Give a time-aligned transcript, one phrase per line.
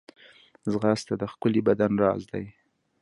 [0.71, 2.45] ځغاسته د ښکلي بدن راز دی